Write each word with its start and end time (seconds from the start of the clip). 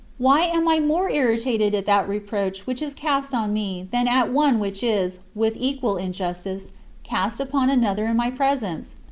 Why 0.17 0.45
am 0.45 0.67
I 0.67 0.79
more 0.79 1.11
irritated 1.11 1.75
at 1.75 1.85
that 1.85 2.09
reproach 2.09 2.65
which 2.65 2.81
is 2.81 2.95
cast 2.95 3.35
on 3.35 3.53
me 3.53 3.87
than 3.91 4.07
at 4.07 4.33
one 4.33 4.57
which 4.59 4.81
is, 4.81 5.19
with 5.35 5.53
equal 5.55 5.95
injustice, 5.95 6.71
cast 7.03 7.39
upon 7.39 7.69
another 7.69 8.07
in 8.07 8.17
my 8.17 8.31
presence? 8.31 8.95